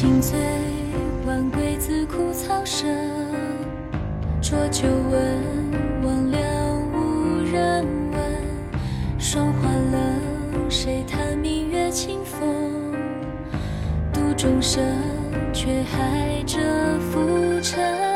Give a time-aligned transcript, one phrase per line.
[0.00, 0.38] 清醉
[1.26, 2.88] 晚归自苦草声，
[4.40, 5.42] 浊酒温
[6.04, 6.38] 忘了
[6.92, 12.94] 无人问，霜花冷，谁叹明月清风，
[14.12, 14.80] 渡众生
[15.52, 16.60] 却还着
[17.00, 18.07] 浮沉。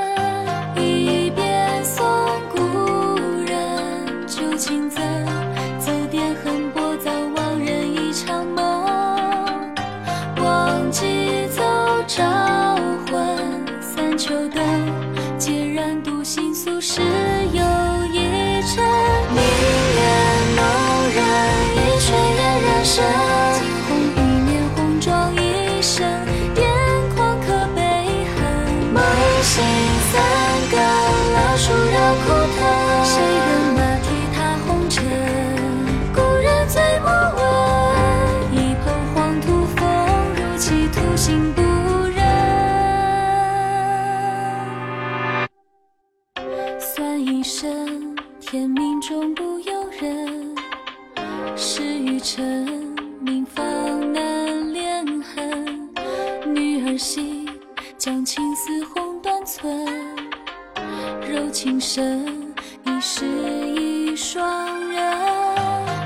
[48.53, 50.55] 天命终不由人。
[51.57, 53.65] 事与尘，明芳
[54.13, 55.91] 难连恨。
[56.55, 57.49] 女儿心，
[57.97, 59.89] 将青丝红断寸。
[61.27, 62.53] 柔情深，
[62.85, 63.25] 一世
[63.75, 65.03] 一双人。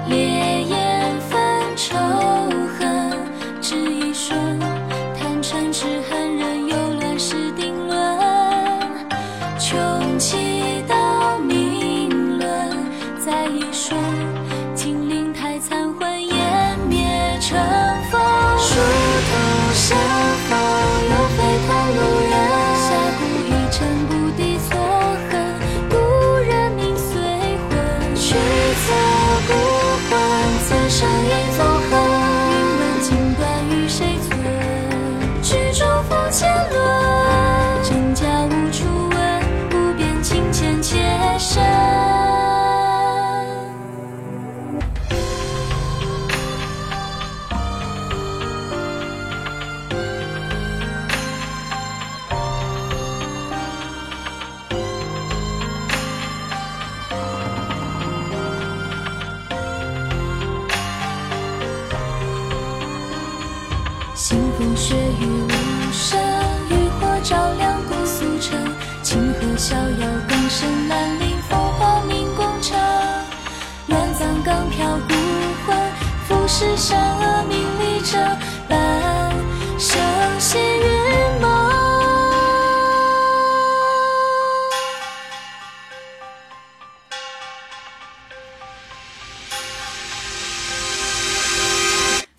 [0.08, 1.36] 烈焰焚
[1.74, 1.96] 仇
[2.78, 3.10] 恨，
[3.60, 4.38] 只一瞬。
[5.18, 7.98] 贪嗔痴恨人，有乱世定论。
[9.58, 10.36] 穷奇，
[13.88, 14.45] 在
[64.16, 66.18] 腥风血雨无声，
[66.70, 68.58] 渔火照亮姑苏城。
[69.02, 72.74] 清河逍遥更深，南陵风华明宫城。
[73.88, 75.14] 乱葬岗飘孤
[75.66, 75.76] 魂，
[76.26, 78.18] 浮世善恶名利争。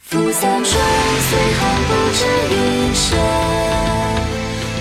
[0.10, 2.20] 扶三春，随寒不知
[2.50, 2.56] 云
[2.96, 3.20] 深。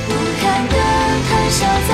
[0.07, 0.11] 不
[0.41, 0.75] 堪的，
[1.29, 1.91] 谈笑在